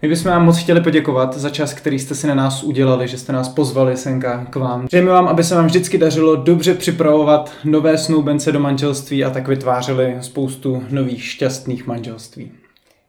[0.02, 3.18] My bychom vám moc chtěli poděkovat za čas, který jste si na nás udělali, že
[3.18, 4.86] jste nás pozvali senka k vám.
[4.86, 9.48] Přejeme vám, aby se vám vždycky dařilo dobře připravovat nové snoubence do manželství a tak
[9.48, 12.52] vytvářeli spoustu nových šťastných manželství.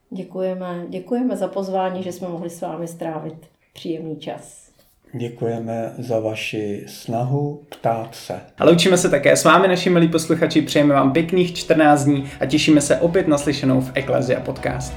[0.10, 3.36] Děkujeme, děkujeme za pozvání, že jsme mohli s vámi strávit
[3.74, 4.70] příjemný čas.
[5.14, 8.40] Děkujeme za vaši snahu ptát se.
[8.58, 12.46] A loučíme se také s vámi, naši milí posluchači, přejeme vám pěkných 14 dní a
[12.46, 14.94] těšíme se opět naslyšenou v Eklezia podcast.